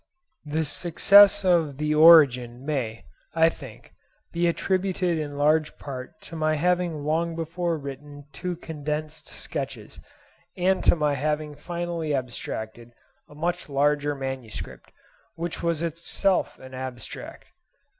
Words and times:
The 0.45 0.65
success 0.65 1.45
of 1.45 1.77
the 1.77 1.93
'Origin' 1.93 2.65
may, 2.65 3.05
I 3.35 3.49
think, 3.49 3.93
be 4.33 4.47
attributed 4.47 5.19
in 5.19 5.37
large 5.37 5.77
part 5.77 6.19
to 6.21 6.35
my 6.35 6.55
having 6.55 7.03
long 7.03 7.35
before 7.35 7.77
written 7.77 8.25
two 8.33 8.55
condensed 8.55 9.27
sketches, 9.27 9.99
and 10.57 10.83
to 10.85 10.95
my 10.95 11.13
having 11.13 11.53
finally 11.53 12.15
abstracted 12.15 12.93
a 13.29 13.35
much 13.35 13.69
larger 13.69 14.15
manuscript, 14.15 14.91
which 15.35 15.61
was 15.61 15.83
itself 15.83 16.57
an 16.57 16.73
abstract. 16.73 17.45